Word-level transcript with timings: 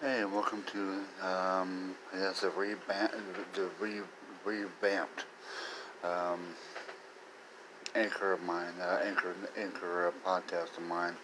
Hey, 0.00 0.24
welcome 0.24 0.62
to 0.72 1.26
um, 1.26 1.94
guess 2.12 2.40
the 2.40 2.50
revamp, 2.50 3.12
the 3.54 3.68
re, 3.80 4.00
revamped 4.44 5.24
um, 6.02 6.40
anchor 7.94 8.32
of 8.32 8.42
mine, 8.42 8.74
uh, 8.82 9.00
anchor 9.04 9.34
anchor 9.56 10.08
uh, 10.08 10.28
podcast 10.28 10.76
of 10.76 10.82
mine. 10.82 11.14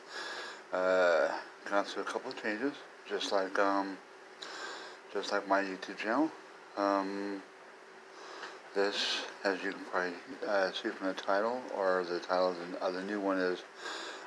Uh, 0.72 1.28
gone 1.68 1.84
through 1.84 2.04
a 2.04 2.06
couple 2.06 2.30
of 2.30 2.40
changes, 2.40 2.72
just 3.08 3.32
like 3.32 3.58
um, 3.58 3.98
just 5.12 5.32
like 5.32 5.46
my 5.48 5.62
YouTube 5.62 5.96
channel. 5.98 6.30
Um, 6.76 7.42
this, 8.74 9.22
as 9.42 9.62
you 9.64 9.72
can 9.72 9.84
probably 9.90 10.12
uh, 10.46 10.70
see 10.72 10.90
from 10.90 11.08
the 11.08 11.14
title, 11.14 11.60
or 11.76 12.04
the 12.08 12.20
title 12.20 12.50
of 12.50 12.92
the, 12.94 13.00
the 13.00 13.04
new 13.04 13.20
one 13.20 13.38
is 13.38 13.62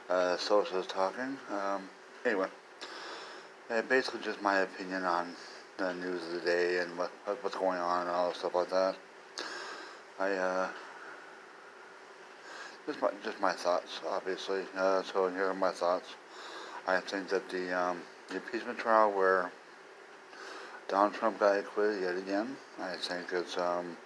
uh, 0.10 0.36
Socialist 0.36 0.90
Talking. 0.90 1.38
Um, 1.50 1.90
anyway. 2.26 2.50
Uh, 3.74 3.82
basically, 3.82 4.20
just 4.20 4.40
my 4.40 4.60
opinion 4.60 5.04
on 5.04 5.34
the 5.78 5.94
news 5.96 6.22
of 6.28 6.34
the 6.34 6.40
day 6.42 6.78
and 6.78 6.96
what, 6.96 7.10
what's 7.42 7.56
going 7.56 7.80
on 7.80 8.02
and 8.02 8.10
all 8.12 8.32
stuff 8.32 8.54
like 8.54 8.70
that. 8.70 8.96
I 10.20 10.32
uh, 10.34 10.70
just 12.86 13.02
my 13.02 13.10
just 13.24 13.42
my 13.42 13.52
thoughts, 13.52 14.00
obviously. 14.08 14.62
Uh, 14.78 15.02
so 15.02 15.28
here 15.30 15.48
are 15.48 15.56
my 15.56 15.72
thoughts. 15.72 16.08
I 16.86 17.00
think 17.00 17.30
that 17.30 17.50
the 17.50 17.76
um, 17.76 18.02
the 18.30 18.36
impeachment 18.36 18.78
trial 18.78 19.12
where 19.12 19.52
Donald 20.88 21.16
Trump 21.16 21.40
got 21.40 21.58
acquitted 21.58 22.04
yet 22.04 22.16
again. 22.16 22.56
I 22.80 22.94
think 22.98 23.32
it's 23.32 23.58
um, 23.58 23.98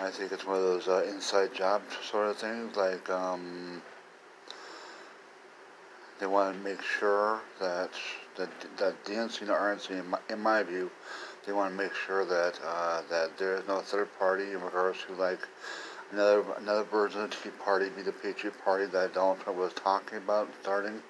I 0.00 0.10
think 0.10 0.32
it's 0.32 0.44
one 0.44 0.56
of 0.56 0.64
those 0.64 0.88
uh, 0.88 1.04
inside 1.08 1.54
job 1.54 1.82
sort 2.10 2.28
of 2.28 2.36
things, 2.36 2.74
like 2.74 3.08
um, 3.08 3.82
they 6.18 6.26
want 6.26 6.56
to 6.56 6.68
make 6.68 6.82
sure 6.82 7.40
that 7.60 7.90
that 8.36 8.50
that 8.78 9.04
DNC 9.04 9.42
and 9.42 9.50
RNC, 9.50 9.90
in 9.90 10.06
my, 10.08 10.18
in 10.30 10.40
my 10.40 10.62
view, 10.62 10.90
they 11.46 11.52
want 11.52 11.76
to 11.76 11.82
make 11.82 11.94
sure 11.94 12.24
that 12.24 12.58
uh, 12.64 13.02
that 13.10 13.36
there 13.38 13.56
is 13.56 13.66
no 13.66 13.80
third 13.80 14.08
party 14.18 14.52
in 14.52 14.60
regards 14.62 14.98
to 15.06 15.14
like 15.14 15.40
another 16.12 16.44
another 16.58 16.84
version 16.84 17.22
of 17.22 17.30
the 17.30 17.36
Tea 17.36 17.50
Party, 17.64 17.88
be 17.90 18.02
the 18.02 18.12
Patriot 18.12 18.54
Party 18.64 18.86
that 18.86 19.14
Donald 19.14 19.40
Trump 19.40 19.58
was 19.58 19.72
talking 19.74 20.18
about 20.18 20.48
starting. 20.62 21.02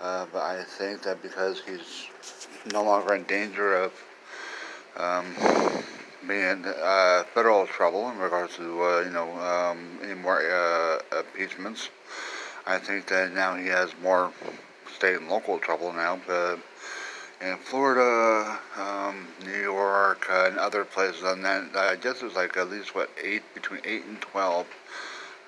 Uh, 0.00 0.26
but 0.32 0.42
I 0.42 0.64
think 0.64 1.02
that 1.02 1.22
because 1.22 1.62
he's 1.66 2.08
no 2.72 2.82
longer 2.82 3.14
in 3.14 3.24
danger 3.24 3.74
of 3.74 3.92
um, 4.96 5.34
being 6.26 6.64
uh, 6.64 7.24
federal 7.34 7.66
trouble 7.66 8.10
in 8.10 8.18
regards 8.18 8.56
to 8.56 8.82
uh, 8.82 9.00
you 9.00 9.10
know 9.10 9.30
um, 9.38 9.98
any 10.02 10.14
more 10.14 10.40
uh, 10.40 10.98
impeachments. 11.18 11.90
I 12.66 12.78
think 12.78 13.06
that 13.06 13.32
now 13.32 13.56
he 13.56 13.66
has 13.66 13.90
more 14.02 14.32
state 14.94 15.16
and 15.16 15.28
local 15.28 15.58
trouble 15.58 15.92
now. 15.92 16.18
But 16.26 16.58
in 17.40 17.56
Florida, 17.58 18.58
um, 18.78 19.28
New 19.44 19.60
York, 19.60 20.26
uh, 20.30 20.46
and 20.48 20.58
other 20.58 20.84
places, 20.84 21.22
and 21.22 21.44
then 21.44 21.70
I 21.74 21.96
guess 21.96 22.20
there's 22.20 22.34
like 22.34 22.56
at 22.56 22.70
least 22.70 22.94
what 22.94 23.10
eight 23.22 23.42
between 23.54 23.80
eight 23.84 24.04
and 24.04 24.20
twelve 24.20 24.66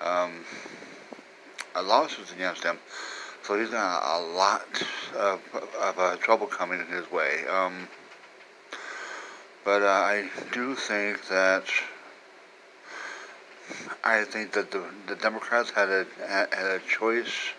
um, 0.01 0.45
lawsuits 1.75 2.31
against 2.31 2.63
him. 2.63 2.77
So 3.43 3.57
he's 3.57 3.69
got 3.69 4.03
a 4.03 4.19
lot 4.35 4.83
of, 5.15 5.39
of 5.79 5.99
uh, 5.99 6.17
trouble 6.17 6.47
coming 6.47 6.81
in 6.81 6.87
his 6.87 7.09
way. 7.11 7.47
Um, 7.47 7.87
but 9.63 9.81
uh, 9.81 9.85
I 9.85 10.29
do 10.51 10.75
think 10.75 11.27
that 11.29 11.63
I 14.03 14.23
think 14.23 14.53
that 14.53 14.71
the, 14.71 14.83
the 15.07 15.15
Democrats 15.15 15.71
had 15.71 15.89
a 15.89 16.05
had 16.27 16.47
a 16.53 16.79
choice 16.87 17.51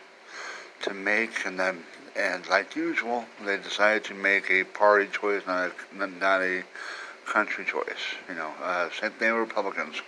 to 0.82 0.94
make, 0.94 1.44
and 1.44 1.58
then 1.58 1.84
and 2.16 2.48
like 2.48 2.74
usual, 2.74 3.24
they 3.44 3.58
decided 3.58 4.04
to 4.04 4.14
make 4.14 4.50
a 4.50 4.64
party 4.64 5.08
choice, 5.10 5.42
not 5.46 5.70
a, 5.70 6.06
not 6.06 6.42
a 6.42 6.64
country 7.26 7.64
choice. 7.64 8.16
You 8.28 8.34
know, 8.34 8.50
uh, 8.62 8.88
same 8.90 9.12
thing 9.12 9.32
with 9.32 9.48
Republicans. 9.48 10.02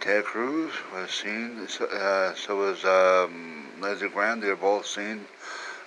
Ted 0.00 0.24
Cruz 0.24 0.72
was 0.94 1.10
seen, 1.10 1.66
uh, 1.80 2.34
so 2.34 2.56
was 2.56 2.84
um, 2.84 3.66
Lindsey 3.80 4.08
Graham. 4.08 4.40
They 4.40 4.48
were 4.48 4.56
both 4.56 4.86
seen 4.86 5.26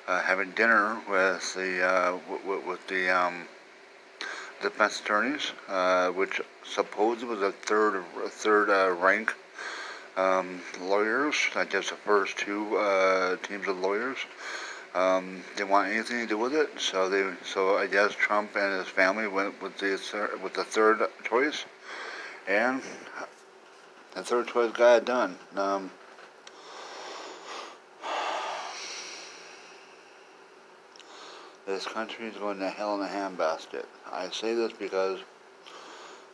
uh, 0.07 0.21
having 0.21 0.51
dinner 0.51 1.01
with 1.09 1.53
the 1.55 1.83
uh, 1.83 2.11
w- 2.29 2.61
with 2.67 2.85
the 2.87 3.09
um, 3.09 3.47
defense 4.63 4.99
attorneys, 4.99 5.51
uh, 5.67 6.09
which 6.09 6.41
supposedly 6.65 7.35
was 7.35 7.41
a 7.41 7.51
third 7.51 8.03
a 8.23 8.29
third 8.29 8.69
uh, 8.69 8.91
rank 8.95 9.33
um, 10.17 10.61
lawyers, 10.81 11.35
not 11.55 11.69
just 11.69 11.89
the 11.89 11.95
first 11.95 12.37
two 12.37 12.75
uh, 12.77 13.35
teams 13.37 13.67
of 13.67 13.77
lawyers. 13.79 14.17
Um, 14.95 15.43
didn't 15.55 15.69
want 15.69 15.91
anything 15.91 16.19
to 16.19 16.27
do 16.27 16.37
with 16.37 16.53
it, 16.53 16.69
so 16.79 17.09
they 17.09 17.31
so 17.43 17.77
I 17.77 17.87
guess 17.87 18.13
Trump 18.13 18.55
and 18.55 18.79
his 18.79 18.87
family 18.87 19.27
went 19.27 19.61
with 19.61 19.77
the 19.77 20.29
with 20.43 20.53
the 20.53 20.63
third 20.63 21.01
choice, 21.23 21.65
and 22.47 22.81
the 24.13 24.23
third 24.23 24.47
choice 24.47 24.71
got 24.71 24.97
it 24.97 25.05
done. 25.05 25.37
Um, 25.55 25.91
this 31.65 31.85
country 31.85 32.27
is 32.27 32.35
going 32.37 32.59
to 32.59 32.69
hell 32.69 32.95
in 32.95 33.07
a 33.07 33.09
handbasket. 33.09 33.85
I 34.11 34.29
say 34.29 34.53
this 34.53 34.73
because 34.73 35.19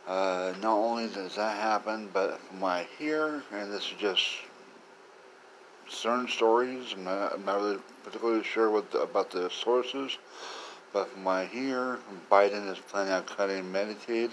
uh, 0.07 0.53
not 0.61 0.77
only 0.77 1.07
does 1.07 1.35
that 1.35 1.57
happen, 1.57 2.09
but 2.13 2.39
from 2.41 2.61
what 2.61 2.69
I 2.69 2.87
hear, 2.97 3.43
and 3.51 3.71
this 3.71 3.83
is 3.91 3.97
just 3.99 4.25
certain 5.87 6.27
stories, 6.27 6.93
I'm 6.93 7.03
not, 7.03 7.33
I'm 7.33 7.45
not 7.45 7.57
really 7.57 7.79
particularly 8.03 8.43
sure 8.43 8.69
what 8.71 8.91
the, 8.91 9.01
about 9.01 9.31
the 9.31 9.49
sources, 9.49 10.17
but 10.93 11.09
from 11.11 11.23
what 11.23 11.33
I 11.33 11.45
hear, 11.45 11.99
Biden 12.31 12.71
is 12.71 12.79
planning 12.79 13.13
on 13.13 13.23
cutting 13.23 13.63
Medicaid. 13.65 14.31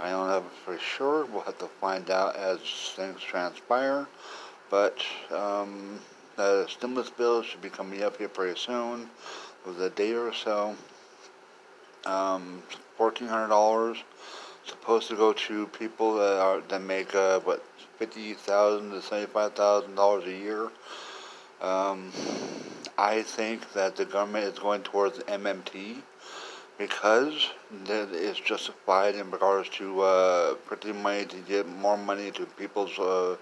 I 0.00 0.10
don't 0.10 0.28
know 0.28 0.44
for 0.64 0.76
sure. 0.78 1.24
We'll 1.26 1.42
have 1.42 1.58
to 1.58 1.68
find 1.80 2.10
out 2.10 2.34
as 2.34 2.58
things 2.96 3.20
transpire. 3.20 4.08
But 4.70 4.98
um, 5.30 6.00
the 6.36 6.66
stimulus 6.66 7.10
bill 7.10 7.42
should 7.42 7.62
be 7.62 7.70
coming 7.70 8.02
up 8.02 8.16
here 8.16 8.28
pretty 8.28 8.58
soon, 8.58 9.08
with 9.64 9.80
a 9.80 9.90
day 9.90 10.14
or 10.14 10.32
so. 10.32 10.76
Um, 12.06 12.62
$1,400 12.98 14.02
supposed 14.66 15.08
to 15.08 15.16
go 15.16 15.32
to 15.32 15.66
people 15.68 16.16
that 16.16 16.38
are 16.38 16.60
that 16.68 16.82
make 16.82 17.14
uh, 17.14 17.40
what 17.40 17.62
fifty 17.98 18.34
thousand 18.34 18.90
to 18.90 19.02
seventy 19.02 19.26
five 19.26 19.52
thousand 19.54 19.94
dollars 19.94 20.24
a 20.24 20.32
year. 20.32 20.70
Um, 21.60 22.10
I 22.98 23.22
think 23.22 23.72
that 23.72 23.96
the 23.96 24.04
government 24.04 24.44
is 24.44 24.58
going 24.58 24.82
towards 24.82 25.18
MMT 25.20 25.96
because 26.78 27.50
that 27.86 28.10
is 28.10 28.38
justified 28.38 29.14
in 29.14 29.30
regards 29.30 29.68
to 29.70 30.00
uh, 30.02 30.54
printing 30.66 31.02
money 31.02 31.24
to 31.26 31.36
get 31.38 31.68
more 31.68 31.96
money 31.96 32.30
to 32.32 32.46
people's 32.46 32.98
uh, 32.98 33.36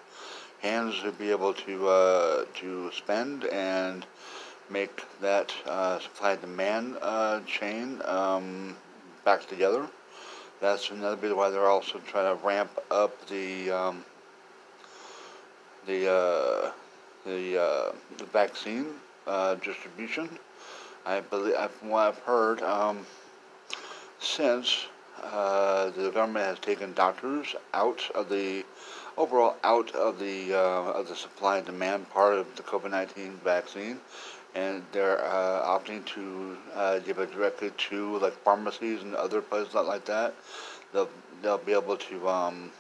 hands 0.61 1.01
to 1.03 1.13
be 1.13 1.31
able 1.31 1.55
to 1.55 1.89
uh, 1.89 2.45
to 2.55 2.91
spend 2.93 3.45
and 3.45 4.07
make 4.71 5.03
that 5.21 5.53
uh, 5.67 5.99
supply 5.99 6.37
demand 6.37 6.97
uh, 7.03 7.41
chain 7.41 8.01
um, 8.05 8.77
back 9.25 9.47
together 9.47 9.87
that's 10.63 10.91
another 10.91 11.17
reason 11.17 11.37
why 11.37 11.51
they're 11.51 11.69
also 11.69 11.99
trying 12.07 12.39
to 12.39 12.47
ramp 12.47 12.71
up 12.93 13.27
the 13.27 13.69
um, 13.69 14.05
the 15.87 16.09
uh, 16.09 16.71
the, 17.27 17.61
uh, 17.61 17.93
the 18.19 18.25
vaccine 18.27 18.87
uh, 19.27 19.57
distribution. 19.57 20.29
I 21.05 21.19
believe, 21.19 21.57
from 21.73 21.89
what 21.89 22.07
I've 22.07 22.19
heard, 22.21 22.63
um, 22.63 23.05
since 24.21 24.87
uh, 25.21 25.91
the 25.91 26.11
government 26.11 26.47
has 26.47 26.61
taken 26.61 26.93
doctors 26.93 27.57
out 27.75 28.01
of 28.15 28.29
the 28.29 28.62
overall 29.17 29.57
out 29.65 29.95
of 29.95 30.19
the 30.19 30.55
uh, 30.55 30.93
of 30.99 31.09
the 31.09 31.17
supply 31.17 31.59
and 31.59 31.67
demand 31.67 32.09
part 32.11 32.35
of 32.35 32.57
the 32.57 32.63
COVID 32.63 32.91
nineteen 32.91 33.39
vaccine, 33.45 33.99
and 34.55 34.85
they're 34.93 35.25
uh, 35.25 35.79
opting 35.79 36.05
to 36.07 36.57
uh, 36.75 36.99
give 37.01 37.19
it 37.19 37.33
directly 37.33 37.71
to 37.91 38.19
like 38.19 38.35
pharmacies 38.45 39.03
and 39.03 39.15
other 39.15 39.41
places 39.41 39.75
like 39.75 40.05
that. 40.07 40.35
They'll 40.93 41.09
they'll 41.43 41.59
be 41.59 41.73
able 41.73 41.97
to 41.97 42.29
um, 42.29 42.71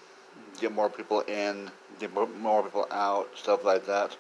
get 0.60 0.72
more 0.72 0.88
people 0.88 1.20
in, 1.20 1.70
get 1.98 2.12
more 2.14 2.62
people 2.62 2.86
out, 2.90 3.28
stuff 3.36 3.64
like 3.64 3.86
that. 3.86 4.16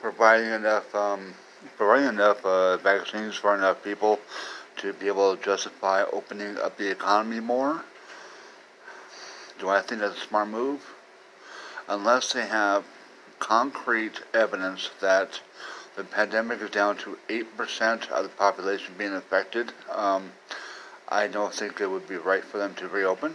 Providing 0.00 0.52
enough 0.52 0.94
um, 0.94 1.34
providing 1.76 2.08
enough 2.08 2.44
uh, 2.44 2.76
vaccines 2.78 3.34
for 3.34 3.54
enough 3.54 3.82
people 3.82 4.18
to 4.76 4.92
be 4.92 5.06
able 5.06 5.36
to 5.36 5.42
justify 5.42 6.04
opening 6.12 6.56
up 6.58 6.76
the 6.76 6.90
economy 6.90 7.40
more. 7.40 7.82
Do 9.58 9.68
I 9.68 9.80
think 9.80 10.00
that's 10.00 10.16
a 10.16 10.26
smart 10.26 10.48
move? 10.48 10.94
Unless 11.88 12.32
they 12.32 12.46
have 12.46 12.84
concrete 13.38 14.22
evidence 14.34 14.90
that 15.00 15.40
the 15.96 16.04
pandemic 16.04 16.60
is 16.60 16.70
down 16.70 16.96
to 16.98 17.18
8% 17.28 18.10
of 18.10 18.22
the 18.22 18.28
population 18.28 18.94
being 18.98 19.14
affected, 19.14 19.72
um, 19.90 20.32
I 21.08 21.26
don't 21.26 21.54
think 21.54 21.80
it 21.80 21.90
would 21.90 22.08
be 22.08 22.16
right 22.16 22.44
for 22.44 22.58
them 22.58 22.74
to 22.74 22.88
reopen. 22.88 23.34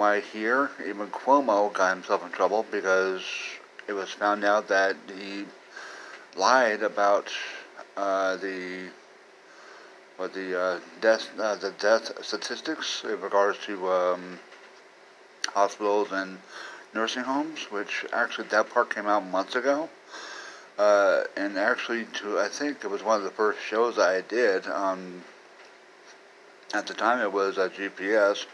I 0.00 0.20
hear, 0.20 0.70
even 0.86 1.08
Cuomo 1.08 1.72
got 1.72 1.94
himself 1.94 2.24
in 2.24 2.32
trouble 2.32 2.66
because 2.70 3.22
it 3.86 3.92
was 3.92 4.10
found 4.10 4.44
out 4.44 4.68
that 4.68 4.96
he 5.16 5.46
lied 6.36 6.82
about 6.82 7.30
uh, 7.96 8.36
the 8.36 8.88
what 10.16 10.32
the 10.34 10.58
uh, 10.58 10.80
death 11.00 11.28
uh, 11.38 11.54
the 11.56 11.70
death 11.72 12.24
statistics 12.24 13.04
in 13.04 13.20
regards 13.20 13.58
to 13.66 13.88
um, 13.88 14.38
hospitals 15.46 16.12
and 16.12 16.38
nursing 16.94 17.24
homes, 17.24 17.70
which 17.70 18.04
actually 18.12 18.48
that 18.48 18.70
part 18.70 18.94
came 18.94 19.06
out 19.06 19.24
months 19.26 19.54
ago. 19.54 19.88
Uh, 20.78 21.24
and 21.36 21.56
actually, 21.58 22.04
to 22.04 22.38
I 22.38 22.48
think 22.48 22.84
it 22.84 22.90
was 22.90 23.02
one 23.02 23.16
of 23.16 23.24
the 23.24 23.30
first 23.30 23.60
shows 23.60 23.98
I 23.98 24.20
did. 24.20 24.66
Um, 24.66 25.22
at 26.74 26.86
the 26.86 26.94
time, 26.94 27.20
it 27.20 27.32
was 27.32 27.56
a 27.56 27.70
GPS 27.70 28.44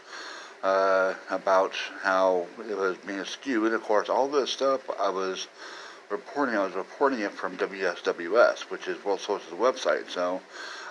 uh, 0.63 1.13
about 1.29 1.73
how 2.01 2.47
it 2.69 2.77
was 2.77 2.97
being 3.05 3.23
skewed. 3.25 3.73
Of 3.73 3.83
course, 3.83 4.07
all 4.07 4.29
this 4.29 4.51
stuff 4.51 4.89
I 4.99 5.09
was 5.09 5.47
reporting. 6.09 6.55
I 6.55 6.65
was 6.65 6.75
reporting 6.75 7.19
it 7.19 7.31
from 7.31 7.57
WSWS, 7.57 8.69
which 8.69 8.87
is 8.87 9.03
World 9.03 9.19
Socialist 9.19 9.57
Website. 9.57 10.09
So, 10.09 10.41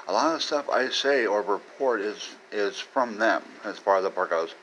a 0.06 0.12
lot 0.12 0.34
of 0.34 0.42
stuff 0.42 0.68
I 0.68 0.90
say 0.90 1.26
or 1.26 1.40
report 1.40 2.00
is 2.02 2.30
is 2.50 2.78
from 2.78 3.18
them 3.18 3.42
as 3.64 3.78
far 3.78 3.96
as 3.96 4.04
the 4.04 4.10
part 4.10 4.30
goes. 4.30 4.54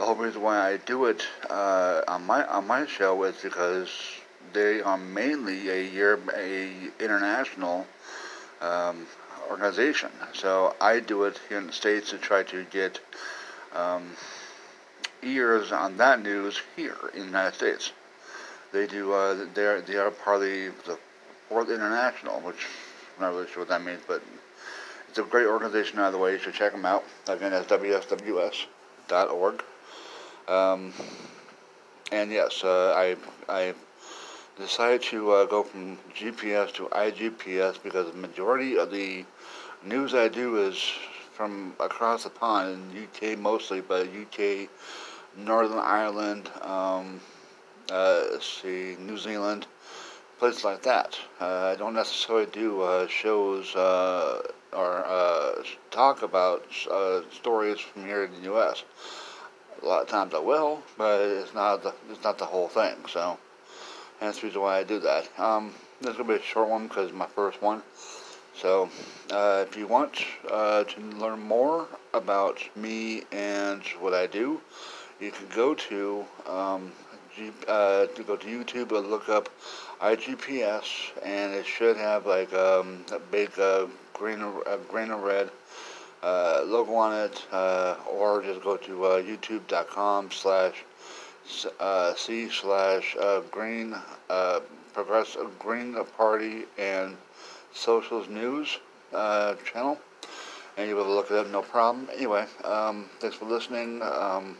The 0.00 0.06
whole 0.06 0.14
reason 0.14 0.40
why 0.40 0.58
I 0.66 0.78
do 0.78 1.04
it 1.04 1.26
uh, 1.50 2.00
on 2.08 2.24
my 2.24 2.42
on 2.46 2.66
my 2.66 2.86
show 2.86 3.22
is 3.24 3.36
because 3.42 3.90
they 4.54 4.80
are 4.80 4.96
mainly 4.96 5.68
a 5.68 5.82
year 5.82 6.18
a 6.34 6.72
international 6.98 7.86
um, 8.62 9.06
organization. 9.50 10.08
So 10.32 10.74
I 10.80 11.00
do 11.00 11.24
it 11.24 11.38
here 11.50 11.58
in 11.58 11.66
the 11.66 11.74
states 11.74 12.08
to 12.12 12.16
try 12.16 12.44
to 12.44 12.64
get 12.70 12.98
um, 13.74 14.12
ears 15.22 15.70
on 15.70 15.98
that 15.98 16.22
news 16.22 16.62
here 16.76 16.96
in 17.12 17.20
the 17.20 17.26
United 17.26 17.54
States. 17.54 17.92
They 18.72 18.86
do. 18.86 19.12
Uh, 19.12 19.48
they're 19.52 19.82
they 19.82 19.96
are 19.96 20.10
part 20.10 20.36
of 20.36 20.40
the, 20.40 20.98
Fourth 21.50 21.68
International, 21.68 22.40
which 22.40 22.66
I'm 23.18 23.24
not 23.24 23.34
really 23.34 23.48
sure 23.48 23.64
what 23.64 23.68
that 23.68 23.84
means, 23.84 24.00
but 24.08 24.22
it's 25.10 25.18
a 25.18 25.24
great 25.24 25.46
organization 25.46 25.98
the 26.10 26.16
way. 26.16 26.32
You 26.32 26.38
should 26.38 26.54
check 26.54 26.72
them 26.72 26.86
out. 26.86 27.04
Again, 27.28 27.50
that's 27.50 27.66
wsws.org. 27.66 29.62
Um, 30.50 30.92
and 32.10 32.32
yes, 32.32 32.64
uh, 32.64 32.92
I 32.96 33.16
I 33.48 33.72
decided 34.58 35.02
to 35.02 35.30
uh, 35.30 35.44
go 35.44 35.62
from 35.62 35.96
GPS 36.12 36.72
to 36.74 36.86
iGPS 36.86 37.80
because 37.80 38.10
the 38.10 38.18
majority 38.18 38.76
of 38.76 38.90
the 38.90 39.24
news 39.84 40.12
I 40.12 40.26
do 40.26 40.58
is 40.66 40.76
from 41.32 41.74
across 41.78 42.24
the 42.24 42.30
pond 42.30 42.92
in 42.92 43.04
UK 43.04 43.38
mostly, 43.38 43.80
but 43.80 44.08
UK, 44.08 44.68
Northern 45.36 45.78
Ireland, 45.78 46.50
um, 46.62 47.20
uh, 47.88 48.40
see 48.40 48.96
New 48.98 49.18
Zealand, 49.18 49.68
places 50.40 50.64
like 50.64 50.82
that. 50.82 51.16
Uh, 51.40 51.72
I 51.72 51.76
don't 51.76 51.94
necessarily 51.94 52.46
do 52.46 52.82
uh, 52.82 53.06
shows 53.06 53.76
uh, 53.76 54.42
or 54.72 55.64
talk 55.92 56.22
about 56.22 56.64
stories 57.30 57.78
from 57.78 58.04
here 58.04 58.24
in 58.24 58.32
the 58.32 58.40
U.S. 58.50 58.82
A 59.82 59.86
lot 59.86 60.02
of 60.02 60.08
times 60.08 60.34
I 60.34 60.38
will, 60.40 60.82
but 60.98 61.20
it's 61.20 61.54
not 61.54 61.82
the 61.82 61.94
it's 62.10 62.22
not 62.24 62.38
the 62.38 62.46
whole 62.46 62.68
thing. 62.68 62.96
So. 63.08 63.38
That's 64.20 64.40
the 64.40 64.48
reason 64.48 64.60
why 64.60 64.76
I 64.76 64.84
do 64.84 64.98
that. 64.98 65.26
Um, 65.40 65.72
this 66.02 66.10
is 66.10 66.16
to 66.18 66.24
be 66.24 66.34
a 66.34 66.42
short 66.42 66.68
one 66.68 66.88
because 66.88 67.10
my 67.10 67.24
first 67.24 67.62
one. 67.62 67.82
So, 68.54 68.90
uh, 69.30 69.64
if 69.66 69.78
you 69.78 69.86
want 69.86 70.22
uh, 70.50 70.84
to 70.84 71.00
learn 71.00 71.40
more 71.40 71.88
about 72.12 72.60
me 72.76 73.22
and 73.32 73.82
what 73.98 74.12
I 74.12 74.26
do, 74.26 74.60
you 75.20 75.30
can 75.30 75.46
go 75.54 75.74
to 75.74 76.26
um, 76.46 76.92
G, 77.34 77.50
uh, 77.66 78.06
to 78.08 78.22
go 78.22 78.36
to 78.36 78.46
YouTube 78.46 78.94
and 78.94 79.10
look 79.10 79.30
up 79.30 79.48
iGPS, 80.02 81.12
and 81.22 81.54
it 81.54 81.64
should 81.64 81.96
have 81.96 82.26
like 82.26 82.52
um, 82.52 83.06
a 83.12 83.18
big 83.18 83.52
green, 84.12 84.42
uh, 84.42 84.76
green 84.86 85.12
and 85.12 85.24
red 85.24 85.50
uh, 86.22 86.62
logo 86.66 86.94
on 86.94 87.12
it, 87.14 87.46
uh, 87.52 87.96
or 88.10 88.42
just 88.42 88.62
go 88.62 88.76
to 88.76 89.04
uh, 89.04 89.22
YouTube.com 89.22 90.30
slash 90.30 90.84
uh, 91.78 92.14
C 92.14 92.48
slash 92.48 93.16
uh, 93.20 93.40
Green 93.50 93.94
uh, 94.28 94.60
Progressive 94.92 95.58
Green 95.58 95.96
Party 96.16 96.64
and 96.78 97.16
Socials 97.72 98.28
News 98.28 98.78
channel, 99.12 99.98
and 100.76 100.88
you'll 100.88 100.98
be 100.98 101.02
able 101.02 101.04
to 101.04 101.12
look 101.14 101.30
it 101.30 101.50
no 101.50 101.62
problem. 101.62 102.08
Anyway, 102.14 102.46
um, 102.64 103.08
thanks 103.18 103.36
for 103.36 103.46
listening. 103.46 104.02
Um, 104.02 104.56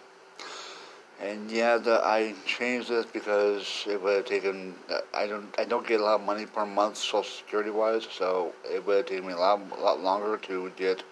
and 1.20 1.50
yeah, 1.50 1.76
the, 1.76 2.00
I 2.02 2.34
changed 2.46 2.88
this 2.88 3.04
because 3.04 3.84
it 3.86 4.02
would 4.02 4.16
have 4.16 4.24
taken. 4.24 4.74
I 5.12 5.26
don't. 5.26 5.54
I 5.58 5.64
don't 5.64 5.86
get 5.86 6.00
a 6.00 6.04
lot 6.04 6.20
of 6.20 6.26
money 6.26 6.46
per 6.46 6.64
month, 6.64 6.96
Social 6.96 7.22
Security 7.24 7.70
wise, 7.70 8.08
so 8.10 8.54
it 8.64 8.84
would 8.86 8.96
have 8.96 9.06
taken 9.06 9.26
me 9.26 9.34
a 9.34 9.36
lot, 9.36 9.60
a 9.76 9.80
lot 9.82 10.00
longer 10.00 10.38
to 10.38 10.72
get 10.76 11.02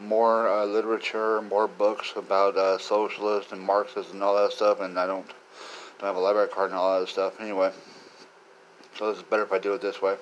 more 0.00 0.48
uh, 0.48 0.64
literature, 0.64 1.42
more 1.42 1.68
books 1.68 2.12
about 2.16 2.56
uh, 2.56 2.78
socialists 2.78 3.52
and 3.52 3.60
Marxists 3.60 4.12
and 4.12 4.22
all 4.22 4.36
that 4.36 4.52
stuff, 4.52 4.80
and 4.80 4.98
I 4.98 5.06
don't 5.06 5.26
don't 5.98 6.06
have 6.06 6.16
a 6.16 6.20
library 6.20 6.48
card 6.48 6.70
and 6.70 6.78
all 6.78 7.00
that 7.00 7.08
stuff. 7.08 7.40
Anyway, 7.40 7.72
so 8.96 9.10
is 9.10 9.22
better 9.22 9.42
if 9.42 9.52
I 9.52 9.58
do 9.58 9.74
it 9.74 9.80
this 9.80 10.00
way. 10.00 10.16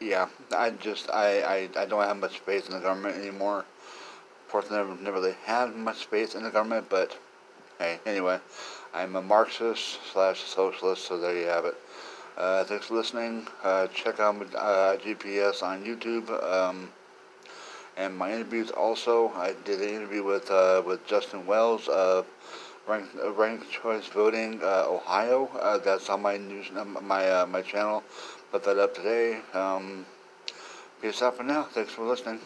Yeah, 0.00 0.28
I 0.56 0.70
just 0.70 1.10
I, 1.10 1.42
I, 1.42 1.68
I 1.76 1.86
don't 1.86 2.02
have 2.02 2.16
much 2.16 2.38
faith 2.38 2.68
in 2.68 2.74
the 2.74 2.80
government 2.80 3.16
anymore. 3.16 3.60
Of 3.60 4.52
course, 4.52 4.66
I 4.70 4.76
never 4.76 4.94
never 5.02 5.20
really 5.20 5.36
had 5.44 5.74
much 5.74 6.06
faith 6.06 6.34
in 6.34 6.42
the 6.42 6.50
government, 6.50 6.86
but 6.88 7.18
hey, 7.78 7.98
anyway, 8.06 8.38
I'm 8.94 9.16
a 9.16 9.22
Marxist 9.22 9.98
slash 10.12 10.40
socialist, 10.40 11.06
so 11.06 11.18
there 11.18 11.36
you 11.36 11.46
have 11.46 11.64
it. 11.64 11.74
Uh, 12.36 12.64
thanks 12.64 12.86
for 12.86 12.94
listening. 12.94 13.46
Uh, 13.62 13.86
check 13.88 14.18
out 14.20 14.36
uh, 14.54 14.96
GPS 14.96 15.62
on 15.62 15.84
YouTube. 15.84 16.30
Um, 16.42 16.88
and 18.00 18.16
my 18.16 18.32
interviews 18.32 18.70
also. 18.70 19.28
I 19.36 19.54
did 19.64 19.80
an 19.82 19.90
interview 19.90 20.24
with 20.24 20.50
uh, 20.50 20.82
with 20.84 21.06
Justin 21.06 21.46
Wells 21.46 21.86
of 21.88 22.26
Ranked, 22.88 23.14
uh, 23.22 23.30
Ranked 23.32 23.70
Choice 23.70 24.06
Voting 24.06 24.60
uh, 24.62 24.86
Ohio. 24.88 25.50
Uh, 25.60 25.76
that's 25.78 26.08
on 26.08 26.22
my 26.22 26.38
news 26.38 26.70
my 27.02 27.30
uh, 27.30 27.46
my 27.46 27.60
channel. 27.60 28.02
Put 28.50 28.64
that 28.64 28.78
up 28.78 28.94
today. 28.94 29.40
Um, 29.52 30.06
peace 31.02 31.20
out 31.20 31.36
for 31.36 31.42
now. 31.42 31.64
Thanks 31.64 31.92
for 31.92 32.06
listening. 32.06 32.40